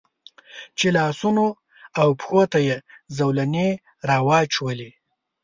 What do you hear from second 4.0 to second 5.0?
را واچولې.